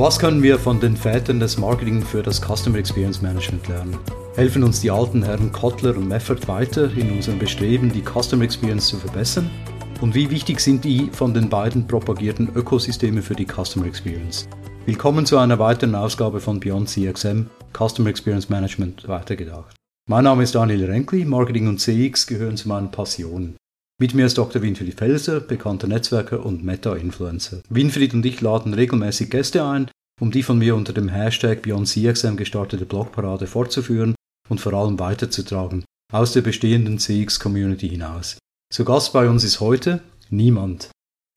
[0.00, 3.98] Was können wir von den Vätern des Marketing für das Customer Experience Management lernen?
[4.34, 8.86] Helfen uns die alten Herren Kotler und Meffert weiter in unserem Bestreben, die Customer Experience
[8.86, 9.50] zu verbessern?
[10.00, 14.48] Und wie wichtig sind die von den beiden propagierten Ökosysteme für die Customer Experience?
[14.86, 19.76] Willkommen zu einer weiteren Ausgabe von Beyond CXM, Customer Experience Management weitergedacht.
[20.08, 23.59] Mein Name ist Daniel Renkli, Marketing und CX gehören zu meinen Passionen.
[24.00, 24.62] Mit mir ist Dr.
[24.62, 27.60] Winfried Felser, bekannter Netzwerker und Meta-Influencer.
[27.68, 32.36] Winfried und ich laden regelmäßig Gäste ein, um die von mir unter dem Hashtag BeyondCXM
[32.36, 34.14] gestartete Blogparade fortzuführen
[34.48, 38.38] und vor allem weiterzutragen, aus der bestehenden CX-Community hinaus.
[38.72, 40.88] Zu Gast bei uns ist heute niemand.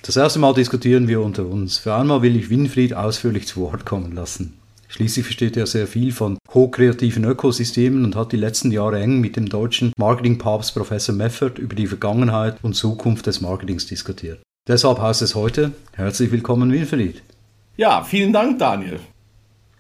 [0.02, 1.80] Das erste Mal diskutieren wir unter uns.
[1.80, 4.58] Für einmal will ich Winfried ausführlich zu Wort kommen lassen.
[4.96, 9.36] Schließlich versteht er sehr viel von hochkreativen Ökosystemen und hat die letzten Jahre eng mit
[9.36, 14.44] dem deutschen Marketingpapst Professor Meffert über die Vergangenheit und Zukunft des Marketings diskutiert.
[14.68, 17.24] Deshalb heißt es heute herzlich willkommen Winfried.
[17.76, 19.00] Ja, vielen Dank Daniel.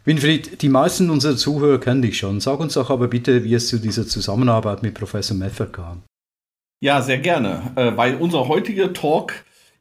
[0.03, 2.39] Winfried, die meisten unserer Zuhörer kennen dich schon.
[2.39, 6.01] Sag uns doch aber bitte, wie es zu dieser Zusammenarbeit mit Professor Meffert kam.
[6.81, 9.33] Ja, sehr gerne, äh, weil unser heutiger Talk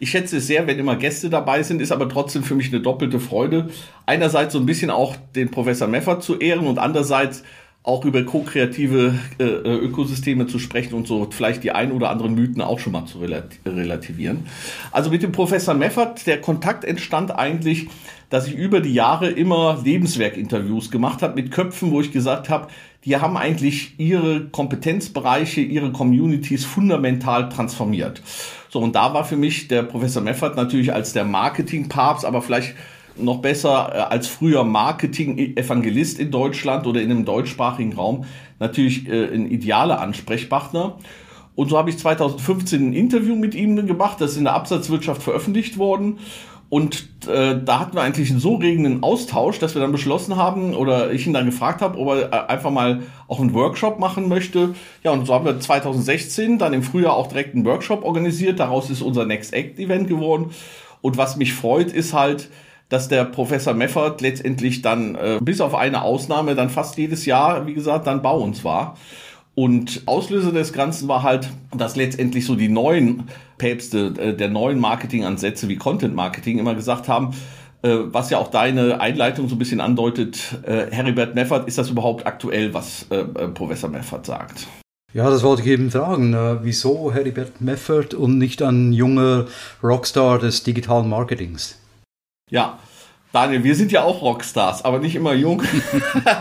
[0.03, 2.81] ich schätze es sehr, wenn immer Gäste dabei sind, ist aber trotzdem für mich eine
[2.81, 3.69] doppelte Freude.
[4.05, 7.45] Einerseits so ein bisschen auch den Professor Meffert zu ehren und andererseits
[7.84, 12.34] auch über ko-kreative äh, äh, Ökosysteme zu sprechen und so vielleicht die ein oder anderen
[12.34, 13.19] Mythen auch schon mal zu
[13.64, 14.47] relativieren.
[14.91, 17.86] Also mit dem Professor Meffert, der Kontakt entstand eigentlich,
[18.28, 22.67] dass ich über die Jahre immer Lebenswerkinterviews gemacht habe mit Köpfen, wo ich gesagt habe,
[23.05, 28.22] die haben eigentlich ihre Kompetenzbereiche, ihre Communities fundamental transformiert.
[28.69, 32.75] So, und da war für mich der Professor Meffert natürlich als der Marketing-Papst, aber vielleicht
[33.17, 38.25] noch besser äh, als früher Marketing-Evangelist in Deutschland oder in einem deutschsprachigen Raum
[38.58, 40.97] natürlich äh, ein idealer Ansprechpartner.
[41.55, 45.23] Und so habe ich 2015 ein Interview mit ihm gemacht, das ist in der Absatzwirtschaft
[45.23, 46.19] veröffentlicht worden.
[46.72, 50.74] Und äh, da hatten wir eigentlich einen so regenden Austausch, dass wir dann beschlossen haben,
[50.74, 54.26] oder ich ihn dann gefragt habe, ob er äh, einfach mal auch einen Workshop machen
[54.26, 54.74] möchte.
[55.05, 58.58] Ja, und so haben wir 2016 dann im Frühjahr auch direkt einen Workshop organisiert.
[58.58, 60.52] Daraus ist unser Next Act Event geworden.
[61.02, 62.48] Und was mich freut, ist halt,
[62.88, 67.66] dass der Professor Meffert letztendlich dann, äh, bis auf eine Ausnahme, dann fast jedes Jahr,
[67.66, 68.96] wie gesagt, dann bei uns war.
[69.55, 73.24] Und Auslöser des Ganzen war halt, dass letztendlich so die neuen
[73.58, 77.35] Päpste äh, der neuen Marketingansätze wie Content Marketing immer gesagt haben,
[77.83, 81.91] äh, was ja auch deine Einleitung so ein bisschen andeutet, äh, Heribert Meffert, ist das
[81.91, 83.07] überhaupt aktuell, was
[83.55, 84.67] Professor Meffert sagt?
[85.12, 86.35] Ja, das wollte ich eben fragen.
[86.62, 89.45] wieso Heribert Meffert und nicht ein junger
[89.83, 91.79] Rockstar des digitalen Marketings?
[92.48, 92.79] Ja,
[93.32, 95.62] Daniel, wir sind ja auch Rockstars, aber nicht immer jung.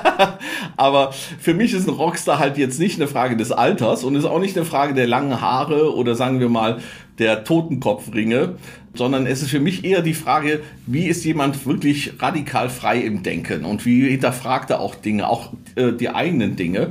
[0.78, 4.26] aber für mich ist ein Rockstar halt jetzt nicht eine Frage des Alters und ist
[4.26, 6.80] auch nicht eine Frage der langen Haare oder sagen wir mal
[7.18, 8.56] der Totenkopfringe,
[8.94, 13.24] sondern es ist für mich eher die Frage, wie ist jemand wirklich radikal frei im
[13.24, 16.90] Denken und wie hinterfragt er auch Dinge, auch äh, die eigenen Dinge.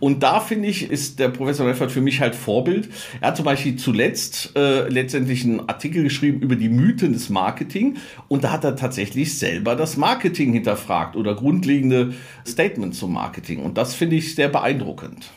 [0.00, 2.88] Und da finde ich, ist der Professor Meffert für mich halt Vorbild.
[3.20, 7.96] Er hat zum Beispiel zuletzt äh, letztendlich einen Artikel geschrieben über die Mythen des Marketing
[8.28, 12.14] und da hat er tatsächlich selber das Marketing hinterfragt oder grundlegende
[12.46, 13.60] Statements zum Marketing.
[13.60, 15.30] Und das finde ich sehr beeindruckend.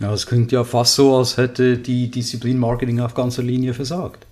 [0.00, 4.26] Ja, es klingt ja fast so, als hätte die Disziplin Marketing auf ganzer Linie versagt.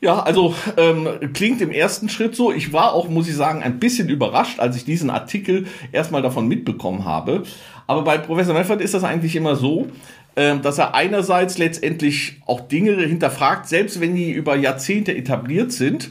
[0.00, 2.52] Ja, also ähm, klingt im ersten Schritt so.
[2.52, 6.48] Ich war auch, muss ich sagen, ein bisschen überrascht, als ich diesen Artikel erstmal davon
[6.48, 7.44] mitbekommen habe.
[7.86, 9.88] Aber bei Professor Meffert ist das eigentlich immer so,
[10.34, 16.10] äh, dass er einerseits letztendlich auch Dinge hinterfragt, selbst wenn die über Jahrzehnte etabliert sind.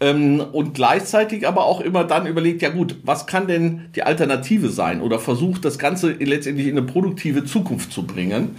[0.00, 4.70] Ähm, und gleichzeitig aber auch immer dann überlegt, ja gut, was kann denn die Alternative
[4.70, 5.02] sein?
[5.02, 8.56] Oder versucht das Ganze letztendlich in eine produktive Zukunft zu bringen.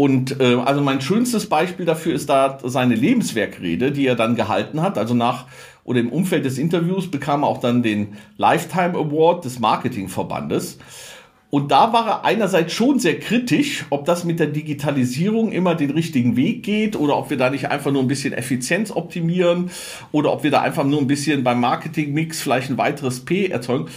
[0.00, 4.80] Und äh, also mein schönstes Beispiel dafür ist da seine Lebenswerkrede, die er dann gehalten
[4.80, 4.96] hat.
[4.96, 5.44] Also nach
[5.84, 10.78] oder im Umfeld des Interviews bekam er auch dann den Lifetime Award des Marketingverbandes.
[11.50, 15.90] Und da war er einerseits schon sehr kritisch, ob das mit der Digitalisierung immer den
[15.90, 19.70] richtigen Weg geht oder ob wir da nicht einfach nur ein bisschen Effizienz optimieren
[20.12, 23.90] oder ob wir da einfach nur ein bisschen beim Marketingmix vielleicht ein weiteres P erzeugen.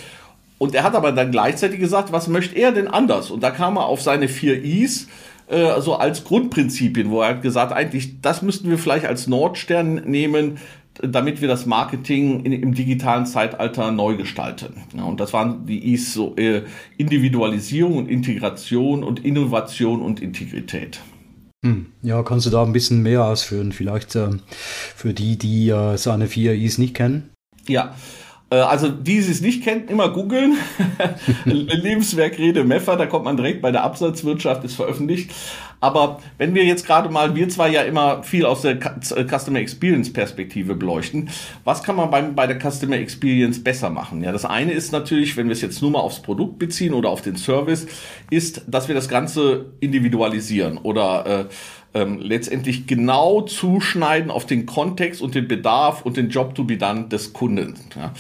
[0.57, 3.31] Und er hat aber dann gleichzeitig gesagt, was möchte er denn anders?
[3.31, 5.07] Und da kam er auf seine vier Is
[5.53, 10.01] äh, so als Grundprinzipien, wo er hat gesagt, eigentlich, das müssten wir vielleicht als Nordstern
[10.05, 10.57] nehmen,
[11.01, 14.83] damit wir das Marketing in, im digitalen Zeitalter neu gestalten.
[14.95, 16.63] Ja, und das waren die Is so äh,
[16.97, 21.00] Individualisierung und Integration und Innovation und Integrität.
[21.65, 21.88] Hm.
[22.01, 23.71] Ja, kannst du da ein bisschen mehr ausführen?
[23.71, 24.29] Vielleicht äh,
[24.95, 27.29] für die, die äh, seine vier Is nicht kennen?
[27.67, 27.95] Ja,
[28.55, 30.57] also die, die es nicht kennt, immer googeln.
[31.45, 35.31] Lebenswerkrede Meffer, da kommt man direkt bei der Absatzwirtschaft, ist veröffentlicht.
[35.79, 39.59] Aber wenn wir jetzt gerade mal, wir zwar ja immer viel aus der äh, Customer
[39.59, 41.29] Experience Perspektive beleuchten,
[41.65, 44.23] was kann man beim, bei der Customer Experience besser machen?
[44.23, 47.09] Ja, das eine ist natürlich, wenn wir es jetzt nur mal aufs Produkt beziehen oder
[47.09, 47.85] auf den Service,
[48.29, 51.45] ist, dass wir das Ganze individualisieren oder äh,
[51.94, 56.77] ähm, letztendlich genau zuschneiden auf den Kontext und den Bedarf und den Job to be
[56.77, 57.75] done des Kunden.
[57.95, 58.13] Ja.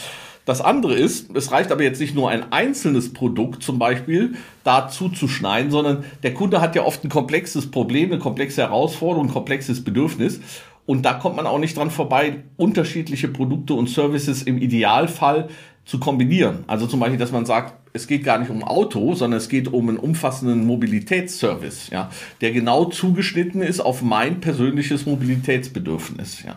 [0.45, 5.07] Das andere ist, es reicht aber jetzt nicht nur ein einzelnes Produkt zum Beispiel dazu
[5.09, 9.33] zu schneiden, sondern der Kunde hat ja oft ein komplexes Problem, eine komplexe Herausforderung, ein
[9.33, 10.41] komplexes Bedürfnis.
[10.85, 15.47] Und da kommt man auch nicht dran vorbei, unterschiedliche Produkte und Services im Idealfall
[15.85, 16.63] zu kombinieren.
[16.67, 19.71] Also zum Beispiel, dass man sagt, es geht gar nicht um Auto, sondern es geht
[19.71, 22.09] um einen umfassenden Mobilitätsservice, ja,
[22.41, 26.43] der genau zugeschnitten ist auf mein persönliches Mobilitätsbedürfnis.
[26.43, 26.55] Ja.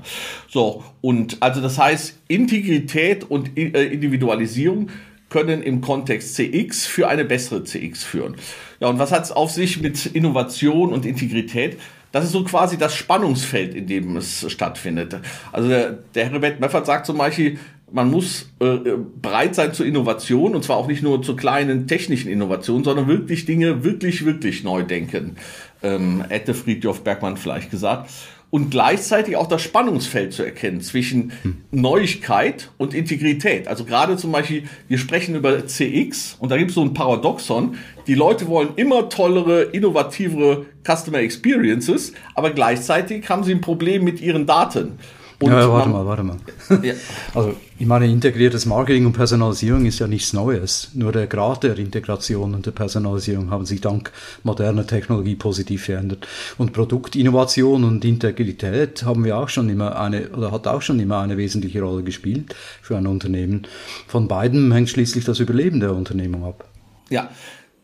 [0.48, 4.88] So, und also das heißt, Integrität und äh, Individualisierung
[5.28, 8.36] können im Kontext CX für eine bessere CX führen.
[8.80, 11.78] Ja, und was hat es auf sich mit Innovation und Integrität?
[12.12, 15.18] Das ist so quasi das Spannungsfeld, in dem es stattfindet.
[15.52, 17.58] Also der, der Herbert Meffert sagt zum Beispiel,
[17.90, 18.78] man muss äh,
[19.20, 23.46] bereit sein zur Innovation und zwar auch nicht nur zur kleinen technischen Innovation, sondern wirklich
[23.46, 25.36] Dinge wirklich, wirklich neu denken.
[25.82, 28.10] Ähm, hätte Friedhof Bergmann vielleicht gesagt.
[28.48, 31.56] Und gleichzeitig auch das Spannungsfeld zu erkennen zwischen hm.
[31.72, 33.66] Neuigkeit und Integrität.
[33.68, 37.76] Also gerade zum Beispiel, wir sprechen über CX und da gibt es so ein Paradoxon.
[38.06, 44.20] Die Leute wollen immer tollere, innovativere Customer Experiences, aber gleichzeitig haben sie ein Problem mit
[44.20, 44.98] ihren Daten.
[45.38, 46.36] Und ja, warte mal, warte mal.
[46.82, 46.94] Ja.
[47.34, 50.90] Also, ich meine, integriertes Marketing und Personalisierung ist ja nichts Neues.
[50.94, 54.12] Nur der Grad der Integration und der Personalisierung haben sich dank
[54.44, 56.26] moderner Technologie positiv verändert.
[56.56, 61.20] Und Produktinnovation und Integrität haben wir auch schon immer eine, oder hat auch schon immer
[61.20, 63.66] eine wesentliche Rolle gespielt für ein Unternehmen.
[64.06, 66.64] Von beiden hängt schließlich das Überleben der Unternehmung ab.
[67.10, 67.28] Ja,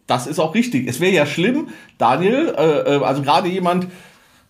[0.06, 0.88] das ist auch richtig.
[0.88, 1.68] Es wäre ja schlimm,
[1.98, 3.88] Daniel, äh, äh also gerade jemand,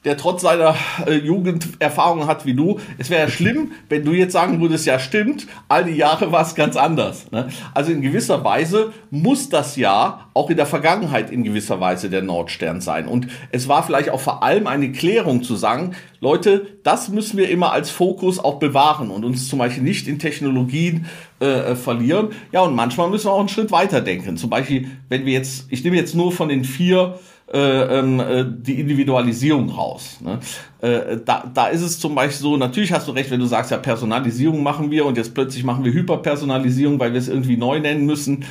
[0.04, 0.74] der trotz seiner
[1.06, 2.80] äh, Jugenderfahrung hat wie du.
[2.98, 6.42] Es wäre ja schlimm, wenn du jetzt sagen würdest, ja stimmt, all die Jahre war
[6.42, 7.30] es ganz anders.
[7.30, 7.48] Ne?
[7.72, 12.22] Also in gewisser Weise muss das ja auch in der Vergangenheit in gewisser Weise der
[12.22, 13.06] Nordstern sein.
[13.06, 17.48] Und es war vielleicht auch vor allem eine Klärung zu sagen, Leute, das müssen wir
[17.48, 21.06] immer als Fokus auch bewahren und uns zum Beispiel nicht in Technologien
[21.40, 22.28] äh, äh verlieren.
[22.50, 24.36] Ja, und manchmal müssen wir auch einen Schritt weiter denken.
[24.36, 27.18] Zum Beispiel, wenn wir jetzt, ich nehme jetzt nur von den vier
[27.52, 30.18] äh, ähm, äh, die Individualisierung raus.
[30.20, 30.38] Ne?
[30.80, 33.70] Äh, da, da ist es zum Beispiel so, natürlich hast du recht, wenn du sagst,
[33.70, 37.78] ja, Personalisierung machen wir und jetzt plötzlich machen wir Hyperpersonalisierung, weil wir es irgendwie neu
[37.80, 38.44] nennen müssen.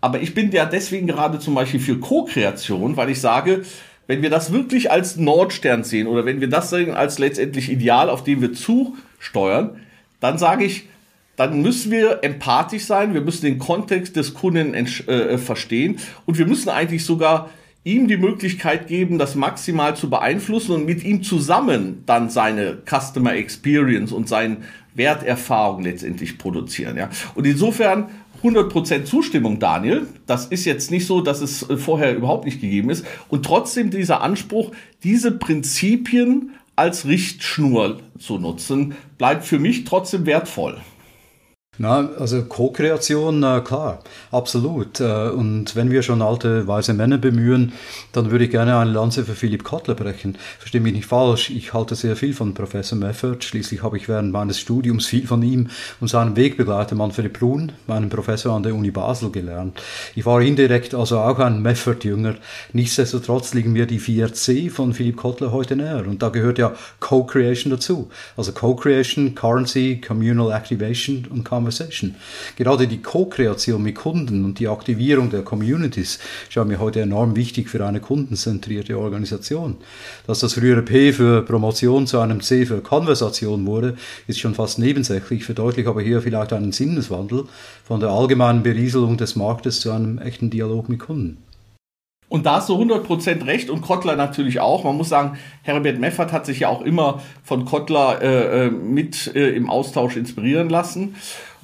[0.00, 3.62] Aber ich bin ja deswegen gerade zum Beispiel für Co-Kreation, weil ich sage,
[4.08, 8.10] wenn wir das wirklich als Nordstern sehen oder wenn wir das sehen als letztendlich Ideal,
[8.10, 9.76] auf dem wir zusteuern,
[10.18, 10.88] dann sage ich,
[11.36, 16.46] dann müssen wir empathisch sein, wir müssen den Kontext des Kunden äh, verstehen und wir
[16.46, 17.50] müssen eigentlich sogar
[17.84, 23.34] ihm die Möglichkeit geben, das maximal zu beeinflussen und mit ihm zusammen dann seine Customer
[23.34, 24.58] Experience und seine
[24.94, 26.96] Werterfahrung letztendlich produzieren.
[26.96, 27.08] Ja.
[27.34, 28.08] Und insofern
[28.42, 30.06] 100% Zustimmung, Daniel.
[30.26, 33.04] Das ist jetzt nicht so, dass es vorher überhaupt nicht gegeben ist.
[33.28, 34.72] Und trotzdem dieser Anspruch,
[35.02, 40.78] diese Prinzipien als Richtschnur zu nutzen, bleibt für mich trotzdem wertvoll.
[41.80, 44.00] Na, also Co-Kreation, äh, klar,
[44.32, 44.98] absolut.
[44.98, 47.72] Äh, und wenn wir schon alte weise Männer bemühen,
[48.10, 50.36] dann würde ich gerne eine Lanze für Philipp Kotler brechen.
[50.58, 53.44] Verstehe mich nicht falsch, ich halte sehr viel von Professor Meffert.
[53.44, 55.68] Schließlich habe ich während meines Studiums viel von ihm
[56.00, 59.80] und seinem Wegbegleiter Manfred Brun, meinem Professor an der Uni Basel, gelernt.
[60.16, 62.34] Ich war indirekt also auch ein Meffert-Jünger.
[62.72, 66.04] Nichtsdestotrotz liegen mir die 4C von Philipp Kotler heute näher.
[66.08, 68.10] Und da gehört ja Co-Creation dazu.
[68.36, 72.14] Also Co-Creation, Currency, Communal Activation und Conversation Conversation.
[72.56, 76.18] Gerade die Co-Kreation mit Kunden und die Aktivierung der Communities
[76.50, 79.76] ja mir heute enorm wichtig für eine kundenzentrierte Organisation.
[80.26, 83.96] Dass das frühere P für Promotion zu einem C für Konversation wurde,
[84.26, 87.44] ist schon fast nebensächlich, verdeutlicht aber hier vielleicht einen Sinneswandel
[87.84, 91.36] von der allgemeinen Berieselung des Marktes zu einem echten Dialog mit Kunden.
[92.28, 94.84] Und da hast du 100% recht und Kottler natürlich auch.
[94.84, 99.34] Man muss sagen, Herbert Meffert hat sich ja auch immer von Kottler äh, äh mit
[99.34, 101.16] äh, im Austausch inspirieren lassen.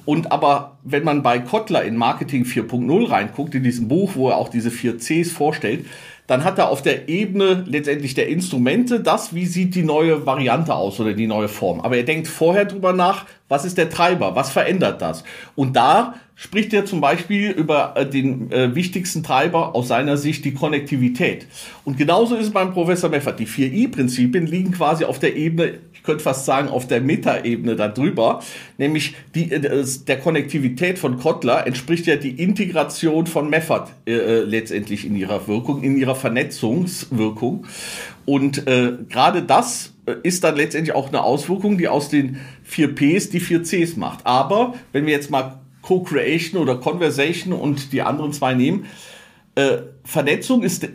[0.05, 4.37] Und aber wenn man bei Kottler in Marketing 4.0 reinguckt, in diesem Buch, wo er
[4.37, 5.85] auch diese vier Cs vorstellt,
[6.27, 10.73] dann hat er auf der Ebene letztendlich der Instrumente das, wie sieht die neue Variante
[10.73, 11.81] aus oder die neue Form.
[11.81, 15.23] Aber er denkt vorher drüber nach, was ist der Treiber, was verändert das.
[15.55, 20.45] Und da spricht er zum Beispiel über äh, den äh, wichtigsten Treiber aus seiner Sicht,
[20.45, 21.47] die Konnektivität.
[21.83, 23.39] Und genauso ist es beim Professor Meffert.
[23.39, 28.43] Die 4i-Prinzipien liegen quasi auf der Ebene könnte fast sagen, auf der Metaebene darüber,
[28.77, 34.39] nämlich die, äh, der Konnektivität von Kottler entspricht ja die Integration von Meffert äh, äh,
[34.41, 37.65] letztendlich in ihrer Wirkung, in ihrer ihrer Vernetzungswirkung.
[38.25, 42.93] Und äh, gerade das äh, ist dann letztendlich auch eine Auswirkung, die aus den vier
[42.93, 44.25] Ps die vier Cs macht.
[44.25, 48.87] Aber wenn wir jetzt mal Co-Creation oder Conversation und die anderen zwei nehmen,
[49.53, 50.87] äh, Vernetzung ist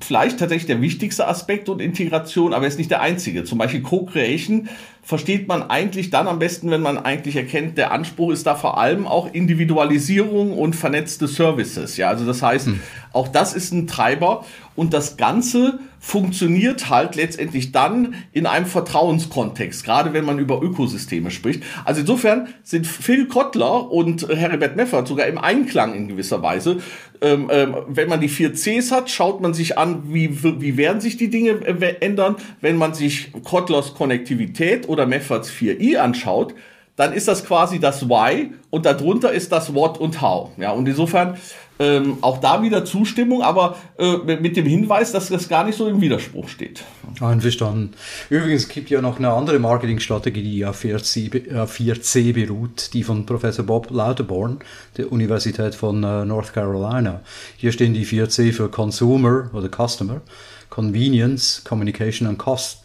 [0.00, 3.44] vielleicht tatsächlich der wichtigste Aspekt und Integration, aber ist nicht der einzige.
[3.44, 4.68] Zum Beispiel Co-Creation
[5.02, 8.78] versteht man eigentlich dann am besten, wenn man eigentlich erkennt, der Anspruch ist da vor
[8.78, 11.96] allem auch Individualisierung und vernetzte Services.
[11.98, 12.80] Ja, also das heißt, hm.
[13.12, 14.44] Auch das ist ein Treiber
[14.76, 21.30] und das Ganze funktioniert halt letztendlich dann in einem Vertrauenskontext, gerade wenn man über Ökosysteme
[21.30, 21.62] spricht.
[21.84, 26.78] Also insofern sind Phil Kottler und Heribert Meffert sogar im Einklang in gewisser Weise.
[27.20, 31.02] Ähm, ähm, wenn man die vier Cs hat, schaut man sich an, wie, wie werden
[31.02, 32.36] sich die Dinge äh, ändern.
[32.62, 36.54] Wenn man sich Kottlers Konnektivität oder Mefferts 4i anschaut,
[36.96, 40.50] dann ist das quasi das Why und darunter ist das What und How.
[40.56, 41.36] Ja, und insofern
[41.80, 45.88] ähm, auch da wieder Zustimmung, aber äh, mit dem Hinweis, dass das gar nicht so
[45.88, 46.84] im Widerspruch steht.
[47.20, 47.94] Einverstanden.
[48.28, 53.24] Übrigens gibt ja noch eine andere Marketingstrategie, die auf 4C, auf 4C beruht, die von
[53.24, 54.58] Professor Bob Lauterborn,
[54.98, 57.22] der Universität von äh, North Carolina.
[57.56, 60.20] Hier stehen die 4C für Consumer oder Customer,
[60.68, 62.84] Convenience, Communication and Cost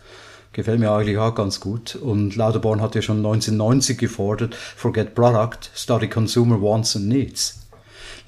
[0.53, 1.95] gefällt mir eigentlich auch ganz gut.
[1.95, 7.64] Und Lauterborn hat ja schon 1990 gefordert, forget product, study consumer wants and needs.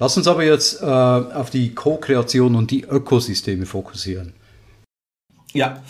[0.00, 4.32] Lass uns aber jetzt äh, auf die Co-Kreation und die Ökosysteme fokussieren.
[5.52, 5.82] Ja,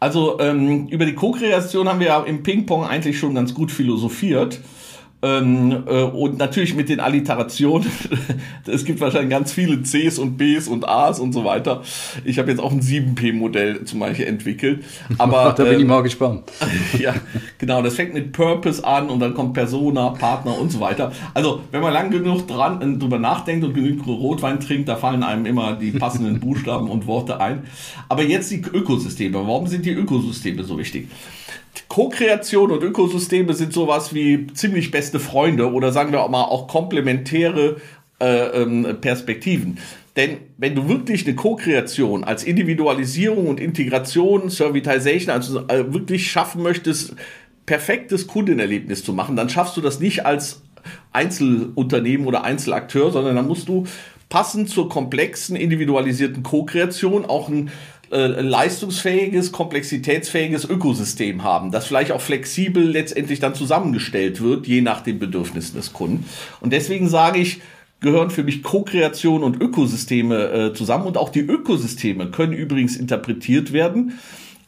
[0.00, 4.58] also ähm, über die Co-Kreation haben wir ja im Ping-Pong eigentlich schon ganz gut philosophiert.
[5.24, 7.88] Ähm, äh, und natürlich mit den Alliterationen.
[8.66, 11.82] es gibt wahrscheinlich ganz viele Cs und Bs und As und so weiter.
[12.24, 14.84] Ich habe jetzt auch ein 7P-Modell zum Beispiel entwickelt.
[15.18, 16.50] Aber da bin ähm, ich mal gespannt.
[16.98, 17.14] ja,
[17.58, 17.82] genau.
[17.82, 21.12] Das fängt mit Purpose an und dann kommt Persona, Partner und so weiter.
[21.34, 25.22] Also wenn man lang genug dran äh, drüber nachdenkt und genügend Rotwein trinkt, da fallen
[25.22, 27.62] einem immer die passenden Buchstaben und Worte ein.
[28.08, 29.34] Aber jetzt die Ökosysteme.
[29.34, 31.08] Warum sind die Ökosysteme so wichtig?
[31.92, 36.66] Co-Kreation und Ökosysteme sind sowas wie ziemlich beste Freunde oder sagen wir auch mal auch
[36.66, 37.76] komplementäre
[38.18, 39.76] äh, ähm, Perspektiven.
[40.16, 46.62] Denn wenn du wirklich eine Co-Kreation als Individualisierung und Integration, Servitization, also äh, wirklich schaffen
[46.62, 47.14] möchtest,
[47.66, 50.62] perfektes Kundenerlebnis zu machen, dann schaffst du das nicht als
[51.12, 53.84] Einzelunternehmen oder Einzelakteur, sondern dann musst du
[54.30, 57.70] passend zur komplexen, individualisierten Co-Kreation auch ein
[58.12, 65.00] äh, leistungsfähiges, komplexitätsfähiges Ökosystem haben, das vielleicht auch flexibel letztendlich dann zusammengestellt wird, je nach
[65.00, 66.26] den Bedürfnissen des Kunden.
[66.60, 67.62] Und deswegen sage ich,
[68.00, 73.72] gehören für mich Co-Kreation und Ökosysteme äh, zusammen und auch die Ökosysteme können übrigens interpretiert
[73.72, 74.18] werden,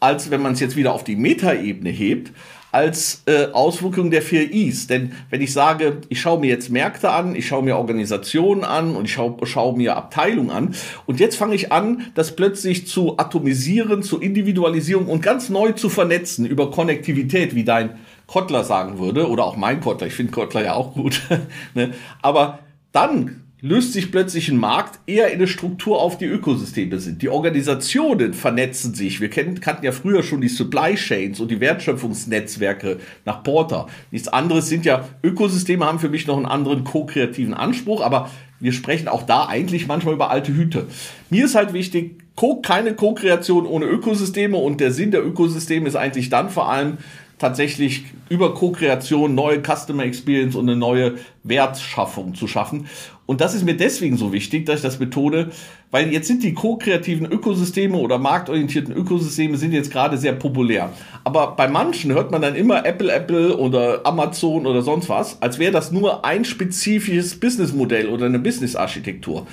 [0.01, 2.33] als wenn man es jetzt wieder auf die Metaebene hebt,
[2.75, 4.88] als äh, Auswirkung der vier Is.
[4.88, 8.97] Denn wenn ich sage, ich schaue mir jetzt Märkte an, ich schaue mir Organisationen an
[8.97, 10.75] und ich schaue, schaue mir Abteilungen an
[11.07, 15.88] und jetzt fange ich an, das plötzlich zu atomisieren, zu Individualisierung und ganz neu zu
[15.88, 17.90] vernetzen über Konnektivität, wie dein
[18.26, 21.23] Kottler sagen würde, oder auch mein Kottler, ich finde Kottler ja auch gut.
[21.75, 21.93] ne?
[22.23, 22.59] Aber
[22.90, 27.23] dann löst sich plötzlich ein Markt eher in eine Struktur auf, die Ökosysteme sind.
[27.23, 29.23] Die Organisationen vernetzen sich.
[29.23, 33.87] Wir kennen, kannten ja früher schon die Supply Chains und die Wertschöpfungsnetzwerke nach Porter.
[34.11, 38.28] Nichts anderes sind ja, Ökosysteme haben für mich noch einen anderen ko-kreativen Anspruch, aber
[38.61, 40.87] wir sprechen auch da eigentlich manchmal über alte Hüte.
[41.30, 42.18] Mir ist halt wichtig,
[42.62, 46.99] keine Co-Kreation ohne Ökosysteme und der Sinn der Ökosysteme ist eigentlich dann vor allem,
[47.45, 52.87] tatsächlich über Co-Kreation neue Customer Experience und eine neue Wertschaffung zu schaffen.
[53.27, 55.51] Und das ist mir deswegen so wichtig, dass ich das betone,
[55.91, 60.91] weil jetzt sind die ko-kreativen Ökosysteme oder marktorientierten Ökosysteme sind jetzt gerade sehr populär.
[61.23, 65.59] Aber bei manchen hört man dann immer Apple, Apple oder Amazon oder sonst was, als
[65.59, 69.47] wäre das nur ein spezifisches Businessmodell oder eine Businessarchitektur.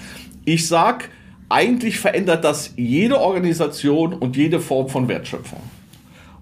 [0.46, 1.10] Ich sag,
[1.50, 5.60] eigentlich verändert das jede Organisation und jede Form von Wertschöpfung.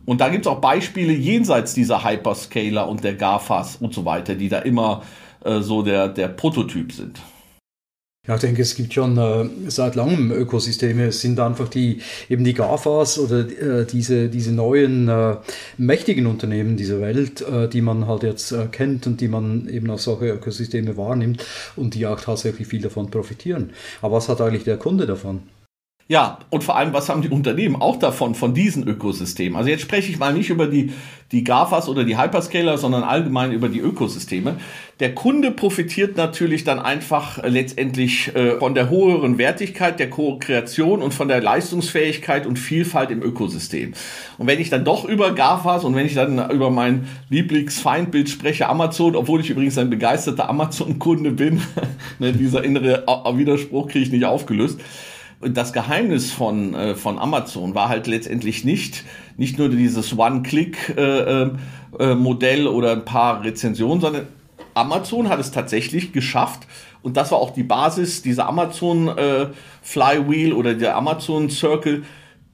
[0.09, 4.33] Und da gibt es auch Beispiele jenseits dieser Hyperscaler und der GAFAs und so weiter,
[4.33, 5.03] die da immer
[5.45, 7.19] äh, so der, der Prototyp sind.
[8.27, 11.09] Ja, ich denke, es gibt schon äh, seit langem Ökosysteme.
[11.09, 15.35] Es sind einfach die eben die GAFAs oder äh, diese, diese neuen äh,
[15.77, 19.91] mächtigen Unternehmen dieser Welt, äh, die man halt jetzt äh, kennt und die man eben
[19.91, 23.73] auf solche Ökosysteme wahrnimmt und die auch tatsächlich viel davon profitieren.
[24.01, 25.41] Aber was hat eigentlich der Kunde davon?
[26.11, 29.55] Ja, und vor allem, was haben die Unternehmen auch davon, von diesen Ökosystemen?
[29.55, 30.91] Also jetzt spreche ich mal nicht über die,
[31.31, 34.55] die GAFAs oder die Hyperscaler, sondern allgemein über die Ökosysteme.
[34.99, 41.13] Der Kunde profitiert natürlich dann einfach letztendlich äh, von der höheren Wertigkeit der Co-Kreation und
[41.13, 43.93] von der Leistungsfähigkeit und Vielfalt im Ökosystem.
[44.39, 48.67] Und wenn ich dann doch über GAFAs und wenn ich dann über mein Lieblingsfeindbild spreche,
[48.67, 51.61] Amazon, obwohl ich übrigens ein begeisterter Amazon-Kunde bin,
[52.17, 53.03] ne, dieser innere
[53.35, 54.79] Widerspruch kriege ich nicht aufgelöst,
[55.41, 59.03] das Geheimnis von, äh, von Amazon war halt letztendlich nicht,
[59.37, 64.27] nicht nur dieses One-Click-Modell äh, äh, oder ein paar Rezensionen, sondern
[64.73, 66.67] Amazon hat es tatsächlich geschafft,
[67.01, 69.47] und das war auch die Basis dieser Amazon äh,
[69.81, 72.03] Flywheel oder der Amazon Circle,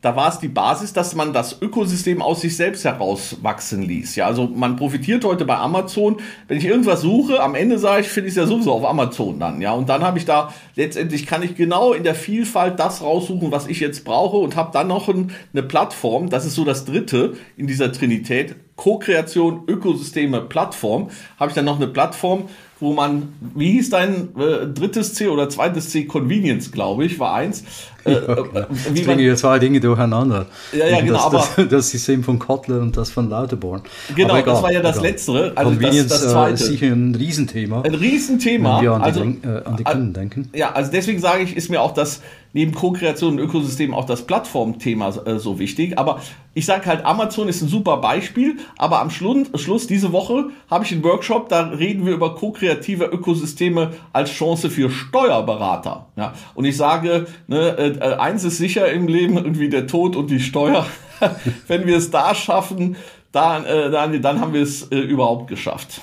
[0.05, 4.15] da war es die Basis, dass man das Ökosystem aus sich selbst herauswachsen ließ.
[4.15, 6.17] Ja, also man profitiert heute bei Amazon.
[6.47, 9.39] Wenn ich irgendwas suche, am Ende sage ich, finde ich es ja sowieso auf Amazon
[9.39, 9.61] dann.
[9.61, 13.51] Ja, und dann habe ich da letztendlich kann ich genau in der Vielfalt das raussuchen,
[13.51, 16.29] was ich jetzt brauche und habe dann noch ein, eine Plattform.
[16.29, 18.55] Das ist so das Dritte in dieser Trinität.
[18.75, 21.09] Co-Kreation, Ökosysteme, Plattform.
[21.39, 22.43] Habe ich dann noch eine Plattform,
[22.79, 27.33] wo man, wie hieß dein äh, drittes C oder zweites C, Convenience, glaube ich, war
[27.33, 27.63] eins.
[28.03, 30.47] Äh, ja, äh, wie bringen ja zwei Dinge durcheinander.
[30.73, 31.13] Ja, ja, genau.
[31.13, 33.81] Das, aber das, das System von Kotler und das von Lauterborn.
[34.15, 35.09] Genau, egal, das war ja das egal.
[35.09, 35.53] Letztere.
[35.55, 36.53] Also Convenience das, das zweite.
[36.53, 37.81] ist sicher ein Riesenthema.
[37.81, 38.77] Ein Riesenthema.
[38.77, 40.49] Wenn wir an die, also, äh, an die Kunden denken.
[40.53, 42.21] Ja, also deswegen sage ich, ist mir auch das
[42.55, 45.99] neben Co-Kreation und Ökosystem auch das Plattformthema äh, so wichtig.
[45.99, 46.21] Aber
[46.53, 50.85] ich sage halt, Amazon ist ein super Beispiel, aber am Schluss, Schluss diese Woche habe
[50.85, 56.07] ich einen Workshop, da reden wir über co-kreative Ökosysteme als Chance für Steuerberater.
[56.15, 56.33] Ja?
[56.53, 60.39] Und ich sage, ne, äh, eins ist sicher im Leben, irgendwie der Tod und die
[60.39, 60.85] Steuer.
[61.67, 62.95] Wenn wir es da schaffen,
[63.33, 65.99] dann, äh, dann, dann haben wir es äh, überhaupt geschafft.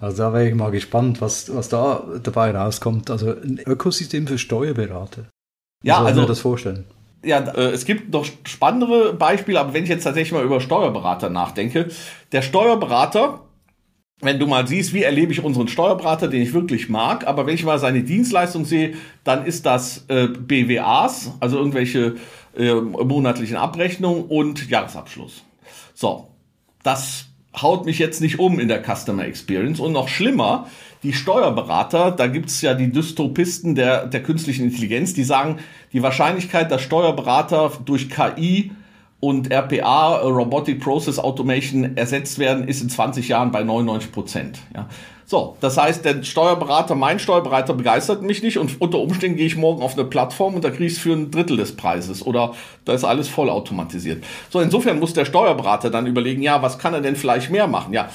[0.00, 3.10] Also da wäre ich mal gespannt, was, was da dabei rauskommt.
[3.10, 5.30] Also ein Ökosystem für Steuerberater.
[5.82, 6.84] Ja, also mir das vorstellen.
[7.24, 11.30] Ja, äh, es gibt noch spannendere Beispiele, aber wenn ich jetzt tatsächlich mal über Steuerberater
[11.30, 11.88] nachdenke,
[12.32, 13.40] der Steuerberater,
[14.20, 17.54] wenn du mal siehst, wie erlebe ich unseren Steuerberater, den ich wirklich mag, aber wenn
[17.54, 22.16] ich mal seine Dienstleistung sehe, dann ist das äh, BWAs, also irgendwelche
[22.56, 25.42] äh, monatlichen Abrechnungen und Jahresabschluss.
[25.94, 26.28] So,
[26.82, 27.26] das
[27.60, 30.66] haut mich jetzt nicht um in der Customer Experience und noch schlimmer,
[31.02, 35.58] die Steuerberater, da gibt's ja die Dystopisten der, der künstlichen Intelligenz, die sagen,
[35.92, 38.72] die Wahrscheinlichkeit, dass Steuerberater durch KI
[39.18, 44.58] und RPA, Robotic Process Automation, ersetzt werden, ist in 20 Jahren bei 99 Prozent.
[44.74, 44.88] Ja.
[45.24, 49.56] So, das heißt, der Steuerberater, mein Steuerberater begeistert mich nicht und unter Umständen gehe ich
[49.56, 52.54] morgen auf eine Plattform und da kriege ich es für ein Drittel des Preises oder
[52.84, 54.24] da ist alles vollautomatisiert.
[54.50, 57.92] So, insofern muss der Steuerberater dann überlegen, ja, was kann er denn vielleicht mehr machen?
[57.92, 58.08] Ja,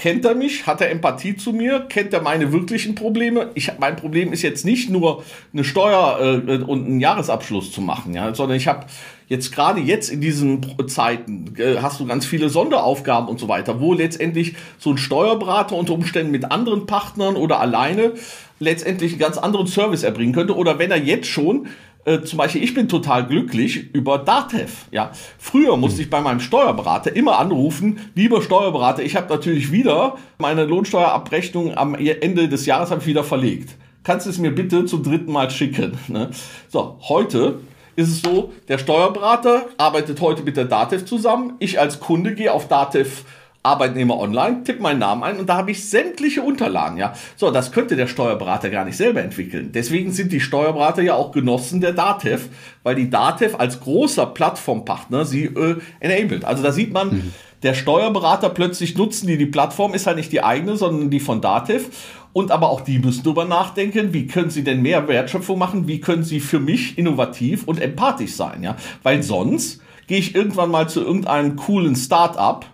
[0.00, 3.50] kennt er mich, hat er Empathie zu mir, kennt er meine wirklichen Probleme.
[3.52, 8.14] Ich, mein Problem ist jetzt nicht nur eine Steuer äh, und einen Jahresabschluss zu machen,
[8.14, 8.86] ja, sondern ich habe
[9.28, 13.78] jetzt gerade jetzt in diesen Zeiten äh, hast du ganz viele Sonderaufgaben und so weiter,
[13.78, 18.14] wo letztendlich so ein Steuerberater unter Umständen mit anderen Partnern oder alleine
[18.58, 21.66] letztendlich einen ganz anderen Service erbringen könnte oder wenn er jetzt schon
[22.10, 24.86] äh, zum Beispiel, ich bin total glücklich über Datev.
[24.90, 26.04] Ja, früher musste hm.
[26.04, 31.94] ich bei meinem Steuerberater immer anrufen, lieber Steuerberater, ich habe natürlich wieder meine Lohnsteuerabrechnung am
[31.94, 33.76] Ende des Jahres habe ich wieder verlegt.
[34.02, 35.98] Kannst du es mir bitte zum dritten Mal schicken?
[36.08, 36.30] Ne?
[36.68, 37.60] So, heute
[37.96, 41.54] ist es so, der Steuerberater arbeitet heute mit der Datev zusammen.
[41.58, 43.24] Ich als Kunde gehe auf Datev
[43.62, 47.12] Arbeitnehmer online, tippe meinen Namen ein und da habe ich sämtliche Unterlagen, ja.
[47.36, 49.70] So, das könnte der Steuerberater gar nicht selber entwickeln.
[49.74, 52.48] Deswegen sind die Steuerberater ja auch Genossen der DATEV,
[52.82, 56.46] weil die DATEV als großer Plattformpartner sie äh, enabled.
[56.46, 57.32] Also da sieht man, mhm.
[57.62, 61.42] der Steuerberater plötzlich nutzen die die Plattform, ist halt nicht die eigene, sondern die von
[61.42, 61.90] DATEV.
[62.32, 66.00] Und aber auch die müssen darüber nachdenken, wie können sie denn mehr Wertschöpfung machen, wie
[66.00, 68.76] können sie für mich innovativ und empathisch sein, ja.
[69.02, 72.66] Weil sonst gehe ich irgendwann mal zu irgendeinem coolen Start-up,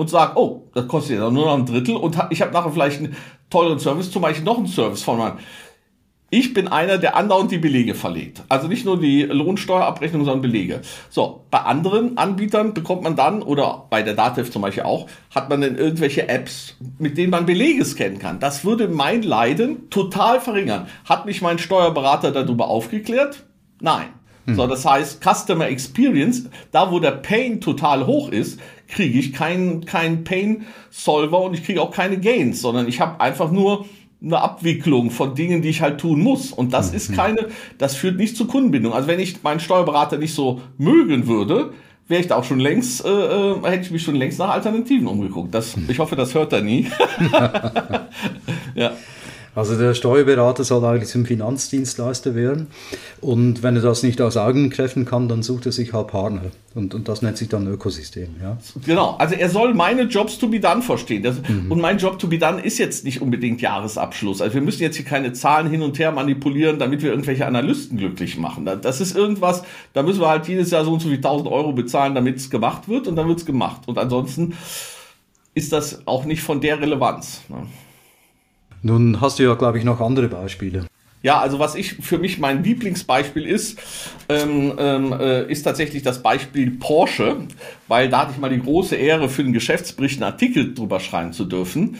[0.00, 3.00] und sage, oh, das kostet ja nur noch ein Drittel und ich habe nachher vielleicht
[3.00, 3.14] einen
[3.50, 5.36] teuren Service, zum Beispiel noch einen Service von meinem.
[6.30, 8.42] Ich bin einer, der andauernd die Belege verlegt.
[8.48, 10.80] Also nicht nur die Lohnsteuerabrechnung, sondern Belege.
[11.10, 15.50] So, bei anderen Anbietern bekommt man dann, oder bei der Datev zum Beispiel auch, hat
[15.50, 18.40] man dann irgendwelche Apps, mit denen man Belege scannen kann.
[18.40, 20.86] Das würde mein Leiden total verringern.
[21.04, 23.44] Hat mich mein Steuerberater darüber aufgeklärt?
[23.82, 24.06] Nein.
[24.46, 24.54] Hm.
[24.54, 28.58] So, das heißt, Customer Experience, da wo der Pain total hoch ist,
[28.90, 33.50] kriege ich keinen kein Pain-Solver und ich kriege auch keine Gains, sondern ich habe einfach
[33.50, 33.86] nur
[34.22, 36.52] eine Abwicklung von Dingen, die ich halt tun muss.
[36.52, 36.96] Und das mhm.
[36.96, 37.48] ist keine,
[37.78, 38.92] das führt nicht zu Kundenbindung.
[38.92, 41.72] Also wenn ich meinen Steuerberater nicht so mögen würde,
[42.06, 45.06] wäre ich da auch schon längst, äh, äh, hätte ich mich schon längst nach Alternativen
[45.06, 45.54] umgeguckt.
[45.54, 46.86] Das, ich hoffe, das hört er nie.
[48.74, 48.92] ja.
[49.54, 52.68] Also der Steuerberater soll eigentlich zum Finanzdienstleister werden.
[53.20, 56.42] Und wenn er das nicht aus Augenkräften kann, dann sucht er sich halt Partner.
[56.74, 58.36] Und, und das nennt sich dann Ökosystem.
[58.40, 58.58] Ja?
[58.86, 61.24] Genau, also er soll meine Jobs to be done verstehen.
[61.24, 61.70] Das, mhm.
[61.70, 64.40] Und mein Job to be done ist jetzt nicht unbedingt Jahresabschluss.
[64.40, 67.98] Also wir müssen jetzt hier keine Zahlen hin und her manipulieren, damit wir irgendwelche Analysten
[67.98, 68.68] glücklich machen.
[68.80, 71.72] Das ist irgendwas, da müssen wir halt jedes Jahr so und so wie 1000 Euro
[71.72, 73.82] bezahlen, damit es gemacht wird und dann wird es gemacht.
[73.86, 74.54] Und ansonsten
[75.54, 77.42] ist das auch nicht von der Relevanz.
[77.48, 77.66] Ne?
[78.82, 80.86] Nun hast du ja, glaube ich, noch andere Beispiele.
[81.22, 83.78] Ja, also was ich für mich mein Lieblingsbeispiel ist,
[84.30, 87.36] ähm, ähm, äh, ist tatsächlich das Beispiel Porsche,
[87.88, 91.34] weil da hatte ich mal die große Ehre, für den Geschäftsbericht einen Artikel drüber schreiben
[91.34, 91.98] zu dürfen.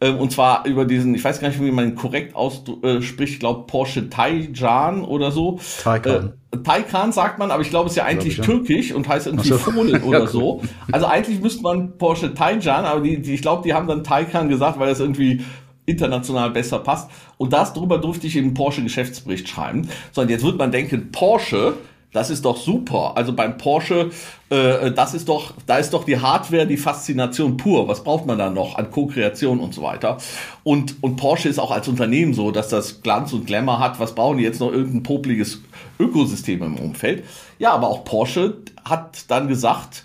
[0.00, 3.24] Ähm, und zwar über diesen, ich weiß gar nicht, wie man ihn korrekt ausspricht, äh,
[3.24, 5.58] ich glaube Porsche Taycan oder so.
[5.82, 6.34] Taycan.
[6.52, 9.26] Äh, Taycan sagt man, aber ich glaube, es ist ja eigentlich ich, türkisch und heißt
[9.26, 9.58] irgendwie so.
[9.58, 10.62] Fohlen oder ja, so.
[10.92, 14.48] Also eigentlich müsste man Porsche Taycan, aber die, die ich glaube, die haben dann Taycan
[14.48, 15.42] gesagt, weil das irgendwie
[15.90, 17.10] international besser passt.
[17.36, 19.88] Und das drüber durfte ich im Porsche Geschäftsbericht schreiben.
[20.12, 21.74] So, und jetzt wird man denken, Porsche,
[22.12, 23.12] das ist doch super.
[23.16, 24.10] Also beim Porsche,
[24.48, 27.86] äh, das ist doch, da ist doch die Hardware, die Faszination pur.
[27.86, 30.18] Was braucht man da noch an Co-Kreation und so weiter?
[30.64, 34.00] Und, und Porsche ist auch als Unternehmen so, dass das Glanz und Glamour hat.
[34.00, 35.60] Was brauchen die jetzt noch irgendein popliges
[35.98, 37.24] Ökosystem im Umfeld?
[37.58, 40.02] Ja, aber auch Porsche hat dann gesagt,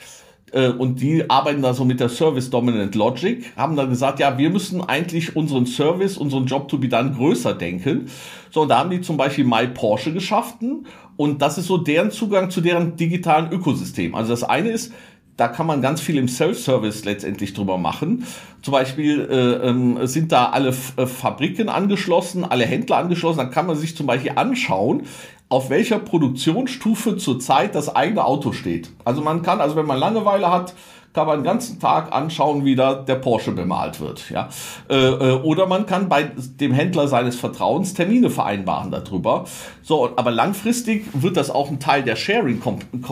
[0.51, 4.37] äh, und die arbeiten da so mit der Service Dominant Logic, haben dann gesagt, ja,
[4.37, 8.09] wir müssen eigentlich unseren Service, unseren Job to be done größer denken.
[8.51, 12.11] So, und da haben die zum Beispiel My Porsche geschaffen und das ist so deren
[12.11, 14.15] Zugang zu deren digitalen Ökosystem.
[14.15, 14.93] Also das eine ist,
[15.37, 18.25] da kann man ganz viel im Self-Service letztendlich drüber machen.
[18.61, 23.39] Zum Beispiel äh, ähm, sind da alle F äh, Fabriken angeschlossen, alle Händler angeschlossen.
[23.39, 25.03] Dann kann man sich zum Beispiel anschauen,
[25.49, 28.89] auf welcher Produktionsstufe zurzeit das eigene Auto steht.
[29.03, 30.73] Also man kann, also wenn man Langeweile hat,
[31.13, 34.29] kann man den ganzen Tag anschauen, wie da der Porsche bemalt wird.
[34.29, 34.49] Ja?
[34.89, 36.23] Äh, äh, oder man kann bei
[36.59, 39.45] dem Händler seines Vertrauens Termine vereinbaren darüber.
[39.81, 42.61] So, aber langfristig wird das auch ein Teil der Sharing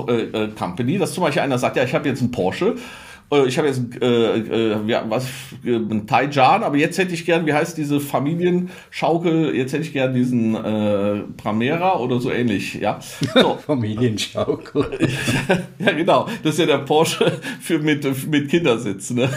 [0.07, 2.79] äh, Company, dass zum Beispiel einer sagt, ja, ich habe jetzt einen Porsche äh,
[3.45, 5.25] ich habe jetzt äh, äh, ja, was
[5.65, 9.55] äh, ein Taijan, aber jetzt hätte ich gern, wie heißt diese Familienschaukel?
[9.55, 12.99] Jetzt hätte ich gern diesen äh, Primera oder so ähnlich, ja.
[13.33, 13.55] So.
[13.65, 14.99] Familienschaukel.
[15.79, 16.27] ja, genau.
[16.43, 19.11] Das ist ja der Porsche für mit mit Kindersitz.
[19.11, 19.29] Ne?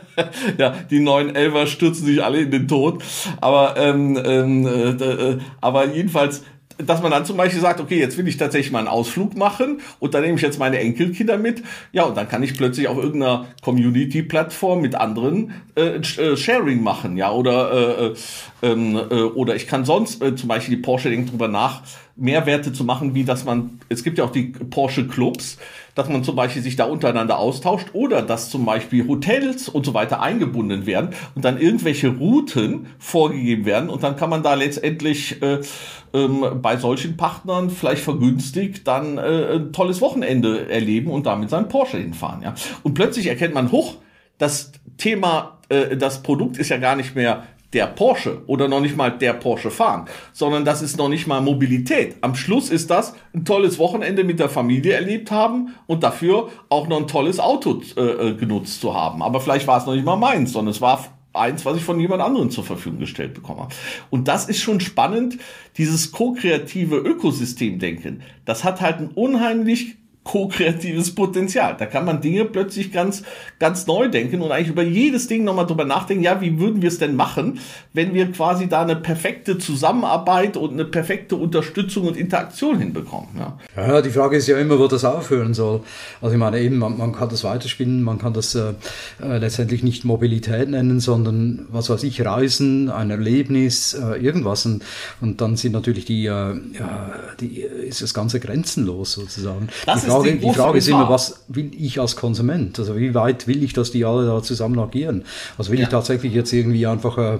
[0.58, 3.02] ja, die neuen Elfer stürzen sich alle in den Tod.
[3.40, 6.44] Aber ähm, ähm, äh, äh aber jedenfalls
[6.86, 9.80] dass man dann zum Beispiel sagt, okay, jetzt will ich tatsächlich mal einen Ausflug machen
[9.98, 11.62] und dann nehme ich jetzt meine Enkelkinder mit.
[11.92, 17.16] Ja, und dann kann ich plötzlich auf irgendeiner Community-Plattform mit anderen äh, äh, Sharing machen,
[17.16, 18.14] ja, oder äh, äh,
[18.62, 21.82] ähm, äh, oder ich kann sonst äh, zum Beispiel die Porsche denkt drüber nach,
[22.20, 25.56] Mehrwerte zu machen, wie dass man, es gibt ja auch die Porsche Clubs,
[25.94, 29.94] dass man zum Beispiel sich da untereinander austauscht oder dass zum Beispiel Hotels und so
[29.94, 35.40] weiter eingebunden werden und dann irgendwelche Routen vorgegeben werden und dann kann man da letztendlich
[35.42, 35.60] äh,
[36.12, 41.68] ähm, bei solchen Partnern vielleicht vergünstigt dann äh, ein tolles Wochenende erleben und damit sein
[41.68, 42.42] Porsche hinfahren.
[42.42, 42.54] Ja?
[42.82, 43.96] Und plötzlich erkennt man, hoch,
[44.36, 48.96] das Thema, äh, das Produkt ist ja gar nicht mehr der Porsche oder noch nicht
[48.96, 52.16] mal der Porsche fahren, sondern das ist noch nicht mal Mobilität.
[52.20, 56.88] Am Schluss ist das ein tolles Wochenende mit der Familie erlebt haben und dafür auch
[56.88, 59.22] noch ein tolles Auto äh, äh genutzt zu haben.
[59.22, 62.00] Aber vielleicht war es noch nicht mal meins, sondern es war eins, was ich von
[62.00, 63.68] jemand anderem zur Verfügung gestellt bekomme.
[64.10, 65.38] Und das ist schon spannend,
[65.76, 68.22] dieses ko-kreative Ökosystemdenken.
[68.44, 69.96] Das hat halt ein unheimlich
[70.30, 71.74] ko-kreatives Potenzial.
[71.76, 73.24] Da kann man Dinge plötzlich ganz,
[73.58, 76.88] ganz neu denken und eigentlich über jedes Ding nochmal drüber nachdenken, ja, wie würden wir
[76.88, 77.58] es denn machen,
[77.94, 83.30] wenn wir quasi da eine perfekte Zusammenarbeit und eine perfekte Unterstützung und Interaktion hinbekommen.
[83.36, 85.80] Ja, ja die Frage ist ja immer, wo das aufhören soll.
[86.20, 88.74] Also ich meine eben, man, man kann das weiterspinnen, man kann das äh,
[89.20, 94.84] äh, letztendlich nicht Mobilität nennen, sondern was weiß ich, Reisen, ein Erlebnis, äh, irgendwas und,
[95.20, 96.28] und dann sind natürlich die, äh,
[96.78, 99.68] ja, die, ist das Ganze grenzenlos sozusagen.
[99.86, 102.78] Das Frage, die, die Frage ist immer, was will ich als Konsument?
[102.78, 105.24] Also wie weit will ich, dass die alle da zusammen agieren?
[105.58, 105.84] Also will ja.
[105.84, 107.38] ich tatsächlich jetzt irgendwie einfach, äh,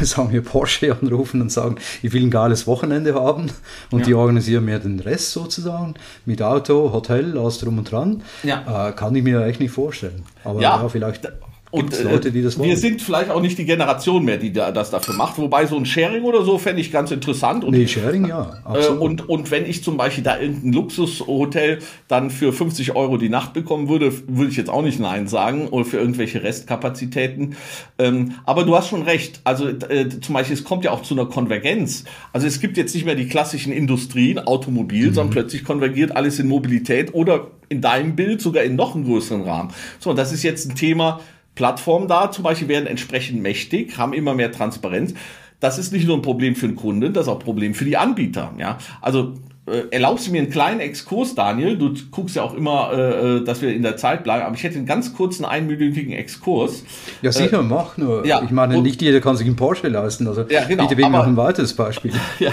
[0.04, 3.50] sagen wir, Porsche anrufen und sagen, ich will ein geiles Wochenende haben
[3.90, 4.06] und ja.
[4.06, 8.22] die organisieren mir den Rest sozusagen mit Auto, Hotel, alles drum und dran?
[8.42, 8.88] Ja.
[8.88, 10.24] Äh, kann ich mir echt nicht vorstellen.
[10.44, 11.28] Aber ja, vielleicht
[11.76, 12.68] und äh, Leute, die das wollen.
[12.68, 15.38] wir sind vielleicht auch nicht die Generation mehr, die da, das dafür macht.
[15.38, 17.64] Wobei so ein Sharing oder so fände ich ganz interessant.
[17.64, 18.58] Und, nee, Sharing ja.
[18.64, 19.00] Absolut.
[19.00, 23.28] Äh, und, und wenn ich zum Beispiel da irgendein Luxushotel dann für 50 Euro die
[23.28, 27.56] Nacht bekommen würde, würde ich jetzt auch nicht Nein sagen oder für irgendwelche Restkapazitäten.
[27.98, 29.40] Ähm, aber du hast schon recht.
[29.44, 32.04] Also äh, zum Beispiel, es kommt ja auch zu einer Konvergenz.
[32.32, 35.14] Also es gibt jetzt nicht mehr die klassischen Industrien, Automobil, mhm.
[35.14, 39.42] sondern plötzlich konvergiert alles in Mobilität oder in deinem Bild sogar in noch einen größeren
[39.42, 39.70] Rahmen.
[39.98, 41.20] So, und das ist jetzt ein Thema,
[41.56, 45.14] Plattformen da zum Beispiel werden entsprechend mächtig, haben immer mehr Transparenz.
[45.58, 47.86] Das ist nicht nur ein Problem für den Kunden, das ist auch ein Problem für
[47.86, 48.54] die Anbieter.
[48.58, 49.34] Ja, also
[49.66, 51.76] äh, erlaubst du mir einen kleinen Exkurs, Daniel?
[51.76, 54.62] Du guckst ja auch immer, äh, äh, dass wir in der Zeit bleiben, aber ich
[54.62, 56.84] hätte einen ganz kurzen einminütigen Exkurs.
[57.20, 58.24] Ja, sicher, äh, mach nur.
[58.24, 60.28] Ja, ich meine, nicht jeder kann sich einen Porsche leisten.
[60.28, 62.12] Also ja, genau, bitte wegen noch ein weiteres Beispiel.
[62.38, 62.50] Ja,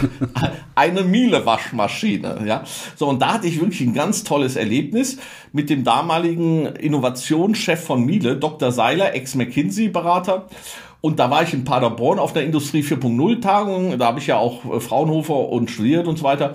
[0.75, 2.43] eine Miele-Waschmaschine.
[2.45, 2.63] Ja.
[2.95, 5.17] So, und da hatte ich wirklich ein ganz tolles Erlebnis
[5.51, 8.71] mit dem damaligen Innovationschef von Miele, Dr.
[8.71, 10.45] Seiler, Ex-McKinsey-Berater.
[11.01, 13.97] Und da war ich in Paderborn auf der Industrie 4.0 Tagung.
[13.97, 16.53] Da habe ich ja auch äh, Fraunhofer und studiert und so weiter.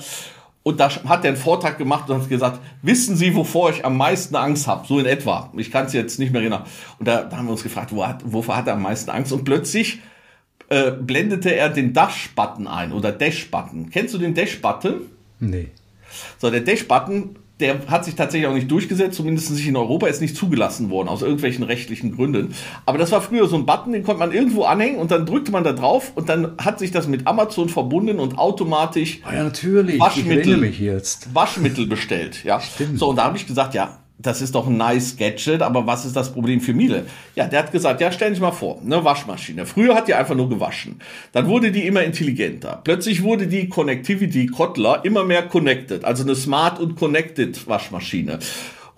[0.69, 3.97] Und da hat er einen Vortrag gemacht und hat gesagt, wissen Sie, wovor ich am
[3.97, 4.87] meisten Angst habe?
[4.87, 5.51] So in etwa.
[5.57, 6.65] Ich kann es jetzt nicht mehr erinnern.
[6.99, 9.33] Und da, da, haben wir uns gefragt, wo hat, wovor hat er am meisten Angst?
[9.33, 10.01] Und plötzlich
[10.69, 13.89] äh, blendete er den Dash-Button ein oder Dash-Button.
[13.89, 15.07] Kennst du den Dash-Button?
[15.41, 15.69] Nee.
[16.37, 20.21] So, der Dash-Button der hat sich tatsächlich auch nicht durchgesetzt, zumindest nicht in Europa, ist
[20.21, 22.55] nicht zugelassen worden, aus irgendwelchen rechtlichen Gründen.
[22.87, 25.51] Aber das war früher so ein Button, den konnte man irgendwo anhängen und dann drückte
[25.51, 29.45] man da drauf und dann hat sich das mit Amazon verbunden und automatisch ah ja.
[29.99, 30.73] Waschmittel,
[31.33, 32.45] Waschmittel bestellt.
[32.45, 32.61] Ja.
[32.61, 32.99] Stimmt.
[32.99, 36.05] So, und da habe ich gesagt, ja, das ist doch ein nice Gadget, aber was
[36.05, 37.07] ist das Problem für Miele?
[37.37, 39.65] Ja, der hat gesagt, ja, stell dich mal vor, eine Waschmaschine.
[39.65, 41.01] Früher hat die einfach nur gewaschen.
[41.33, 42.81] Dann wurde die immer intelligenter.
[42.83, 48.41] Plötzlich wurde die Connectivity Kottler immer mehr connected, also eine smart und connected Waschmaschine.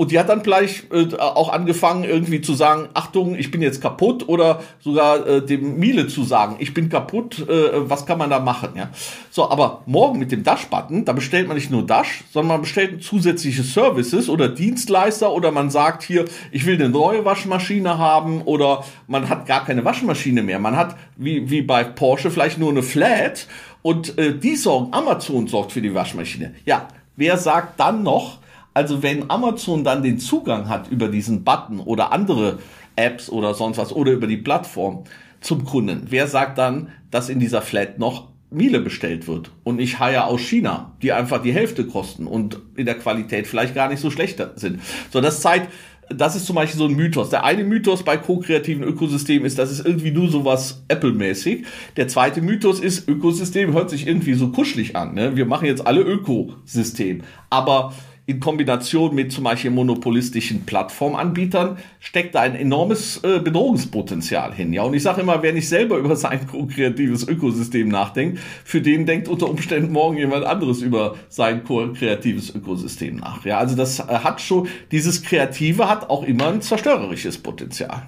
[0.00, 3.82] Und die hat dann gleich äh, auch angefangen, irgendwie zu sagen, Achtung, ich bin jetzt
[3.82, 8.30] kaputt oder sogar äh, dem Miele zu sagen, ich bin kaputt, äh, was kann man
[8.30, 8.70] da machen?
[8.76, 8.88] Ja?
[9.30, 13.04] So, aber morgen mit dem Dash-Button, da bestellt man nicht nur Dash, sondern man bestellt
[13.04, 18.84] zusätzliche Services oder Dienstleister oder man sagt hier, ich will eine neue Waschmaschine haben oder
[19.06, 20.60] man hat gar keine Waschmaschine mehr.
[20.60, 23.48] Man hat, wie, wie bei Porsche, vielleicht nur eine Flat
[23.82, 26.54] und äh, die sorgen, Amazon sorgt für die Waschmaschine.
[26.64, 28.39] Ja, wer sagt dann noch,
[28.80, 32.60] also wenn Amazon dann den Zugang hat über diesen Button oder andere
[32.96, 35.04] Apps oder sonst was oder über die Plattform
[35.42, 40.00] zum Kunden, wer sagt dann, dass in dieser Flat noch Miele bestellt wird und nicht
[40.00, 44.00] Haie aus China, die einfach die Hälfte kosten und in der Qualität vielleicht gar nicht
[44.00, 44.80] so schlecht sind.
[45.10, 45.70] So, das zeigt,
[46.08, 47.28] das ist zum Beispiel so ein Mythos.
[47.28, 51.66] Der eine Mythos bei ko-kreativen Ökosystemen ist, das ist irgendwie nur sowas Apple-mäßig.
[51.98, 55.12] Der zweite Mythos ist, Ökosystem hört sich irgendwie so kuschelig an.
[55.12, 55.36] Ne?
[55.36, 57.24] Wir machen jetzt alle Ökosystem.
[57.50, 57.92] Aber
[58.30, 64.72] in Kombination mit zum Beispiel monopolistischen Plattformanbietern steckt da ein enormes äh, Bedrohungspotenzial hin.
[64.72, 69.04] Ja, und ich sage immer, wer nicht selber über sein kreatives Ökosystem nachdenkt, für den
[69.04, 73.44] denkt unter Umständen morgen jemand anderes über sein kreatives Ökosystem nach.
[73.44, 78.02] Ja, also das äh, hat schon, dieses Kreative hat auch immer ein zerstörerisches Potenzial.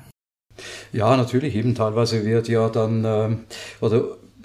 [0.92, 3.36] Ja, natürlich, eben teilweise wird ja dann, äh,
[3.80, 4.04] oder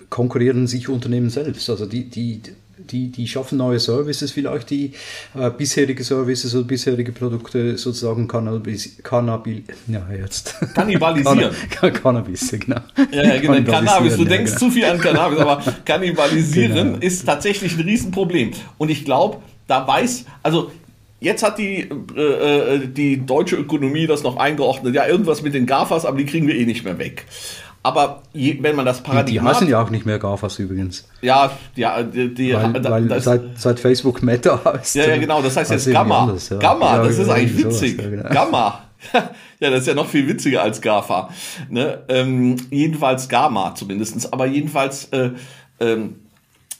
[0.10, 1.70] konkurrieren sich Unternehmen selbst.
[1.70, 2.42] Also die, die,
[2.78, 4.94] die, die schaffen neue Services vielleicht, die
[5.36, 10.56] äh, bisherige Services oder bisherige Produkte sozusagen Cannabis, Cannabil, ja jetzt.
[10.74, 11.52] Kannibalisieren.
[11.70, 12.82] Kann, Cannabis, genau.
[13.12, 14.60] Ja, ja genau, Cannabis, du denkst genau.
[14.60, 16.98] zu viel an Cannabis, aber Kannibalisieren genau.
[17.00, 18.52] ist tatsächlich ein Riesenproblem.
[18.78, 19.38] Und ich glaube,
[19.68, 20.72] da weiß, also
[21.20, 24.94] Jetzt hat die, äh, äh, die deutsche Ökonomie das noch eingeordnet.
[24.94, 27.26] Ja, irgendwas mit den GAFAs, aber die kriegen wir eh nicht mehr weg.
[27.88, 29.42] Aber je, wenn man das Paradigma.
[29.42, 31.08] Die, heißen ja auch nicht mehr GAFAs übrigens.
[31.22, 34.96] Ja, ja, die, die weil, da, weil das, seit, seit Facebook Meta heißt.
[34.96, 36.24] Ja, ja, genau, das heißt jetzt Gamma.
[36.24, 36.58] Anders, ja.
[36.58, 37.94] Gamma, ja, das ist eigentlich witzig.
[37.94, 38.30] Sowas, ja, genau.
[38.30, 38.82] Gamma.
[39.62, 41.30] ja, das ist ja noch viel witziger als GAFA.
[41.70, 42.00] Ne?
[42.10, 44.34] Ähm, jedenfalls Gamma zumindestens.
[44.34, 45.30] Aber jedenfalls, äh,
[45.80, 46.16] ähm,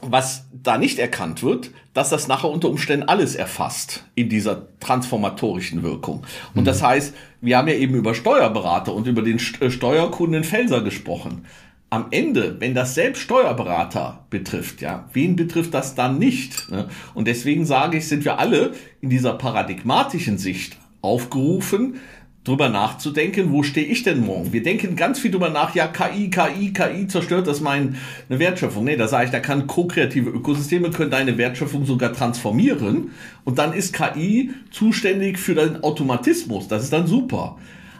[0.00, 5.82] was da nicht erkannt wird, dass das nachher unter Umständen alles erfasst in dieser transformatorischen
[5.82, 6.24] Wirkung.
[6.54, 6.66] Und mhm.
[6.66, 11.46] das heißt, wir haben ja eben über Steuerberater und über den äh, Steuerkunden Felser gesprochen.
[11.90, 16.70] Am Ende, wenn das selbst Steuerberater betrifft, ja, wen betrifft das dann nicht?
[16.70, 16.88] Ne?
[17.14, 22.00] Und deswegen sage ich, sind wir alle in dieser paradigmatischen Sicht aufgerufen,
[22.48, 24.52] drüber nachzudenken, wo stehe ich denn morgen?
[24.52, 27.94] Wir denken ganz viel drüber nach, ja, KI, KI, KI zerstört das meine
[28.28, 28.84] Wertschöpfung.
[28.84, 33.10] Nee, da sage ich, da kann ko-kreative Ökosysteme können deine Wertschöpfung sogar transformieren
[33.44, 36.68] und dann ist KI zuständig für den Automatismus.
[36.68, 37.58] Das ist dann super.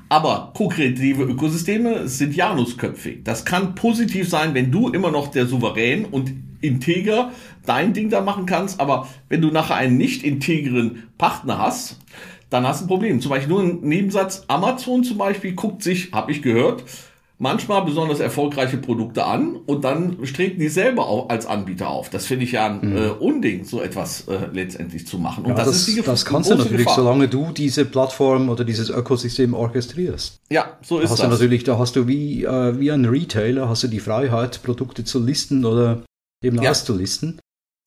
[0.09, 3.25] Aber ko-kreative Ökosysteme sind Janusköpfig.
[3.25, 7.33] Das kann positiv sein, wenn du immer noch der Souverän und integer
[7.67, 11.99] dein Ding da machen kannst, aber wenn du nachher einen nicht integren Partner hast,
[12.51, 13.21] dann hast du ein Problem.
[13.21, 16.85] Zum Beispiel nur ein Nebensatz, Amazon zum Beispiel guckt sich, habe ich gehört,
[17.39, 22.11] manchmal besonders erfolgreiche Produkte an und dann streben die selber auch als Anbieter auf.
[22.11, 22.97] Das finde ich ja ein mhm.
[22.97, 25.45] äh, Unding, so etwas äh, letztendlich zu machen.
[25.45, 26.97] Und ja, das, das, ist die Das kannst du natürlich, Gefahr.
[26.97, 30.41] solange du diese Plattform oder dieses Ökosystem orchestrierst.
[30.51, 31.29] Ja, so ist da hast das.
[31.29, 35.05] Du natürlich, da hast du wie, äh, wie ein Retailer, hast du die Freiheit, Produkte
[35.05, 36.03] zu listen oder
[36.43, 36.71] eben ja.
[36.71, 37.39] auszulisten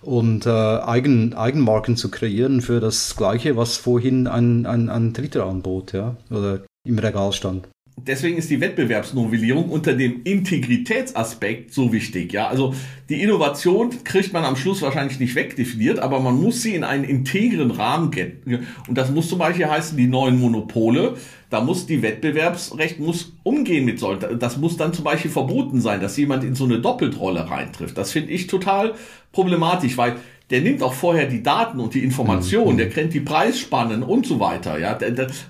[0.02, 5.46] und äh, Eigen, Eigenmarken zu kreieren für das Gleiche, was vorhin ein, ein, ein Dritter
[5.46, 7.68] anbot, ja, oder im Regal stand.
[8.08, 12.34] Deswegen ist die Wettbewerbsnovellierung unter dem Integritätsaspekt so wichtig.
[12.34, 12.74] Ja, also
[13.10, 17.04] die Innovation kriegt man am Schluss wahrscheinlich nicht wegdefiniert, aber man muss sie in einen
[17.04, 18.66] integren Rahmen gehen.
[18.88, 21.16] Und das muss zum Beispiel heißen, die neuen Monopole,
[21.50, 24.40] da muss die Wettbewerbsrecht muss umgehen mit solchen.
[24.40, 27.98] Das muss dann zum Beispiel verboten sein, dass jemand in so eine Doppeltrolle reintrifft.
[27.98, 28.94] Das finde ich total
[29.34, 30.16] problematisch, weil
[30.52, 32.78] der nimmt auch vorher die Daten und die Informationen, mhm.
[32.78, 34.78] der kennt die Preisspannen und so weiter.
[34.78, 34.98] Ja,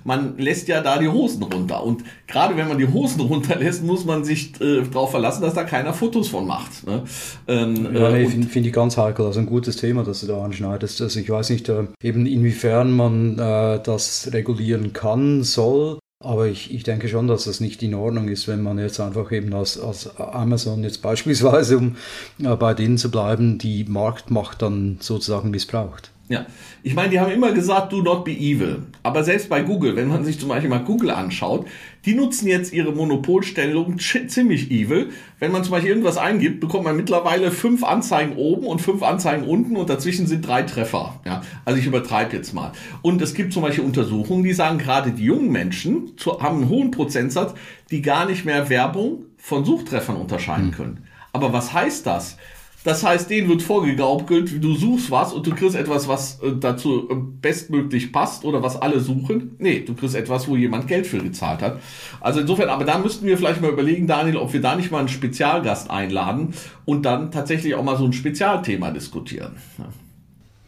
[0.04, 1.84] man lässt ja da die Hosen runter.
[1.84, 5.64] Und gerade wenn man die Hosen runterlässt, muss man sich äh, darauf verlassen, dass da
[5.64, 6.86] keiner Fotos von macht.
[6.86, 7.02] Ne?
[7.48, 9.26] Ähm, ja, nee, äh, finde find ich ganz heikel.
[9.26, 11.02] Also ein gutes Thema, das du da anschneidest.
[11.02, 15.98] Also ich weiß nicht äh, eben inwiefern man äh, das regulieren kann, soll.
[16.22, 19.32] Aber ich, ich denke schon, dass das nicht in Ordnung ist, wenn man jetzt einfach
[19.32, 21.96] eben als, als Amazon jetzt beispielsweise, um
[22.42, 26.10] äh, bei denen zu bleiben, die Marktmacht dann sozusagen missbraucht.
[26.32, 26.46] Ja,
[26.82, 28.84] ich meine, die haben immer gesagt, do not be evil.
[29.02, 31.66] Aber selbst bei Google, wenn man sich zum Beispiel mal Google anschaut,
[32.06, 35.10] die nutzen jetzt ihre Monopolstellung ziemlich evil.
[35.40, 39.44] Wenn man zum Beispiel irgendwas eingibt, bekommt man mittlerweile fünf Anzeigen oben und fünf Anzeigen
[39.44, 41.20] unten und dazwischen sind drei Treffer.
[41.26, 42.72] Ja, also ich übertreibe jetzt mal.
[43.02, 46.92] Und es gibt zum Beispiel Untersuchungen, die sagen, gerade die jungen Menschen haben einen hohen
[46.92, 47.52] Prozentsatz,
[47.90, 50.72] die gar nicht mehr Werbung von Suchtreffern unterscheiden hm.
[50.72, 51.04] können.
[51.34, 52.38] Aber was heißt das?
[52.84, 57.08] Das heißt, denen wird vorgegaukelt, du suchst was und du kriegst etwas, was äh, dazu
[57.08, 59.54] äh, bestmöglich passt oder was alle suchen.
[59.58, 61.78] Nee, du kriegst etwas, wo jemand Geld für gezahlt hat.
[62.20, 64.98] Also insofern, aber da müssten wir vielleicht mal überlegen, Daniel, ob wir da nicht mal
[64.98, 69.52] einen Spezialgast einladen und dann tatsächlich auch mal so ein Spezialthema diskutieren.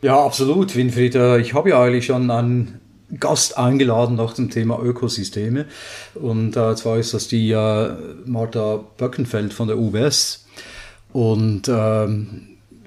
[0.00, 1.16] Ja, absolut, Winfried.
[1.16, 2.80] Äh, ich habe ja eigentlich schon einen
[3.18, 5.66] Gast eingeladen nach dem Thema Ökosysteme.
[6.14, 7.52] Und zwar ist das die
[8.24, 10.44] Martha Böckenfeld von der UBS.
[11.14, 12.40] Und ähm,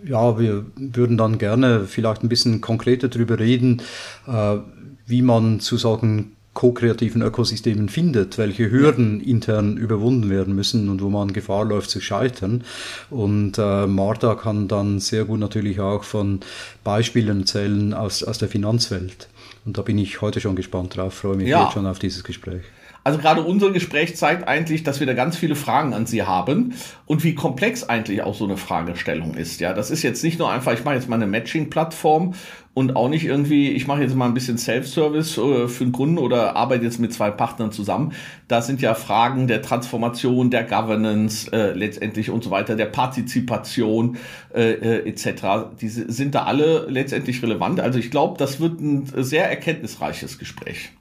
[0.05, 3.81] ja, wir würden dann gerne vielleicht ein bisschen konkreter darüber reden,
[4.27, 4.57] äh,
[5.05, 11.09] wie man zu solchen ko-kreativen Ökosystemen findet, welche Hürden intern überwunden werden müssen und wo
[11.09, 12.65] man Gefahr läuft zu scheitern.
[13.09, 16.41] Und äh, Martha kann dann sehr gut natürlich auch von
[16.83, 19.29] Beispielen erzählen aus, aus der Finanzwelt.
[19.63, 21.63] Und da bin ich heute schon gespannt drauf, freue mich ja.
[21.63, 22.63] jetzt schon auf dieses Gespräch.
[23.07, 26.73] Also gerade unser Gespräch zeigt eigentlich, dass wir da ganz viele Fragen an Sie haben
[27.05, 29.61] und wie komplex eigentlich auch so eine Fragestellung ist.
[29.61, 32.33] Ja, das ist jetzt nicht nur einfach, ich mache jetzt mal eine Matching-Plattform
[32.73, 36.17] und auch nicht irgendwie, ich mache jetzt mal ein bisschen Self-Service äh, für einen Kunden
[36.17, 38.11] oder arbeite jetzt mit zwei Partnern zusammen.
[38.49, 44.17] Da sind ja Fragen der Transformation, der Governance äh, letztendlich und so weiter, der Partizipation
[44.53, 45.77] äh, äh, etc.
[45.79, 47.79] Diese sind da alle letztendlich relevant.
[47.79, 50.91] Also ich glaube, das wird ein sehr erkenntnisreiches Gespräch.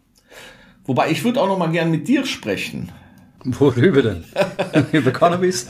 [0.87, 2.92] Wobei ich würde auch noch mal gern mit dir sprechen.
[3.44, 4.25] Worüber denn?
[4.92, 5.68] Über Cannabis?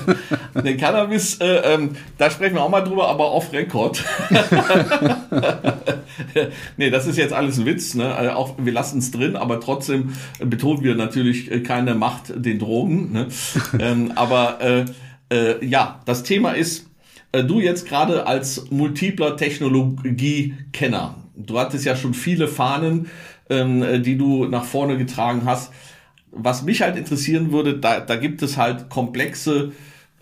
[0.54, 4.04] Den Cannabis, äh, ähm, da sprechen wir auch mal drüber, aber off Record.
[6.76, 7.94] nee, das ist jetzt alles ein Witz.
[7.94, 8.14] Ne?
[8.14, 12.58] Also auch, wir lassen es drin, aber trotzdem betonen wir natürlich äh, keine Macht den
[12.58, 13.12] Drogen.
[13.12, 13.28] Ne?
[13.78, 14.84] ähm, aber äh,
[15.32, 16.90] äh, ja, das Thema ist,
[17.32, 23.08] äh, du jetzt gerade als multipler Technologie-Kenner, du hattest ja schon viele Fahnen
[23.50, 25.72] ähm, äh, die du nach vorne getragen hast.
[26.32, 29.72] Was mich halt interessieren würde, da, da gibt es halt komplexe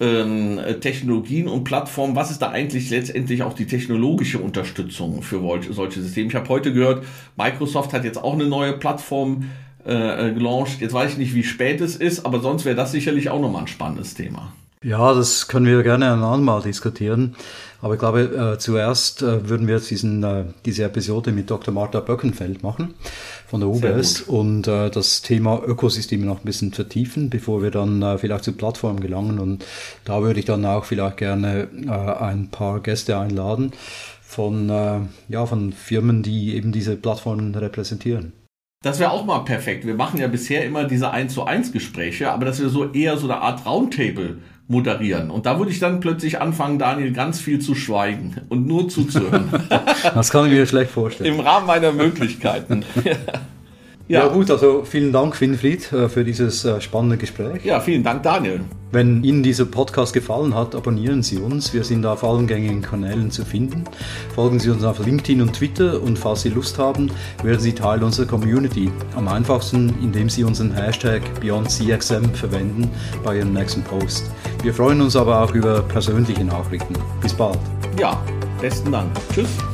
[0.01, 2.17] ähm, Technologien und Plattformen.
[2.17, 6.29] Was ist da eigentlich letztendlich auch die technologische Unterstützung für solche Systeme?
[6.29, 7.05] Ich habe heute gehört,
[7.37, 9.51] Microsoft hat jetzt auch eine neue Plattform
[9.85, 10.81] äh, gelauncht.
[10.81, 13.63] Jetzt weiß ich nicht, wie spät es ist, aber sonst wäre das sicherlich auch nochmal
[13.63, 14.53] ein spannendes Thema.
[14.85, 17.37] Ja, das können wir gerne ein andermal diskutieren.
[17.81, 21.73] Aber ich glaube, äh, zuerst äh, würden wir jetzt diesen, äh, diese Episode mit Dr.
[21.73, 22.93] Martha Böckenfeld machen
[23.47, 28.03] von der UBS und äh, das Thema Ökosysteme noch ein bisschen vertiefen, bevor wir dann
[28.03, 29.39] äh, vielleicht zur Plattform gelangen.
[29.39, 29.65] Und
[30.05, 33.73] da würde ich dann auch vielleicht gerne äh, ein paar Gäste einladen
[34.23, 38.33] von, ja, von Firmen, die eben diese Plattformen repräsentieren.
[38.83, 39.87] Das wäre auch mal perfekt.
[39.87, 43.17] Wir machen ja bisher immer diese 1 zu 1 Gespräche, aber dass wir so eher
[43.17, 45.31] so eine Art Roundtable moderieren.
[45.31, 49.49] Und da würde ich dann plötzlich anfangen, Daniel, ganz viel zu schweigen und nur zuzuhören.
[50.15, 51.35] das kann ich mir schlecht vorstellen.
[51.35, 52.85] Im Rahmen meiner Möglichkeiten.
[54.07, 54.27] Ja.
[54.27, 54.29] ja.
[54.29, 57.65] gut, also vielen Dank, Winfried, äh, für dieses äh, spannende Gespräch.
[57.65, 58.61] Ja, vielen Dank, Daniel.
[58.93, 61.75] Wenn Ihnen dieser Podcast gefallen hat, abonnieren Sie uns.
[61.75, 63.85] Wir sind auf allen gängigen Kanälen zu finden.
[64.35, 67.11] Folgen Sie uns auf LinkedIn und Twitter und falls Sie Lust haben,
[67.43, 68.93] werden Sie Teil unserer Community.
[69.17, 72.89] Am einfachsten, indem Sie unseren Hashtag BeyondCXM verwenden
[73.25, 74.31] bei Ihrem nächsten Post.
[74.63, 76.95] Wir freuen uns aber auch über persönliche Nachrichten.
[77.21, 77.59] Bis bald.
[77.99, 78.23] Ja,
[78.61, 79.11] besten Dank.
[79.35, 79.74] Tschüss.